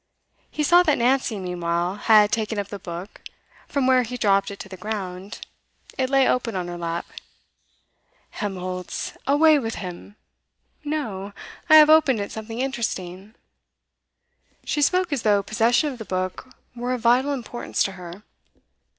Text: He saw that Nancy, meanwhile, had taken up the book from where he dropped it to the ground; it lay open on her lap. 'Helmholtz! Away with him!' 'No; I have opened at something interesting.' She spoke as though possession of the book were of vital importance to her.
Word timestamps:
He 0.49 0.63
saw 0.63 0.81
that 0.81 0.97
Nancy, 0.97 1.37
meanwhile, 1.37 1.93
had 1.93 2.31
taken 2.31 2.57
up 2.57 2.69
the 2.69 2.79
book 2.79 3.21
from 3.67 3.85
where 3.85 4.01
he 4.01 4.17
dropped 4.17 4.49
it 4.49 4.57
to 4.61 4.67
the 4.67 4.75
ground; 4.75 5.41
it 5.95 6.09
lay 6.09 6.27
open 6.27 6.55
on 6.55 6.67
her 6.69 6.77
lap. 6.79 7.05
'Helmholtz! 8.31 9.13
Away 9.27 9.59
with 9.59 9.75
him!' 9.75 10.15
'No; 10.83 11.33
I 11.69 11.75
have 11.75 11.91
opened 11.91 12.19
at 12.19 12.31
something 12.31 12.59
interesting.' 12.61 13.35
She 14.65 14.81
spoke 14.81 15.13
as 15.13 15.21
though 15.21 15.43
possession 15.43 15.91
of 15.93 15.99
the 15.99 16.05
book 16.05 16.49
were 16.75 16.93
of 16.93 17.01
vital 17.01 17.31
importance 17.31 17.83
to 17.83 17.91
her. 17.91 18.23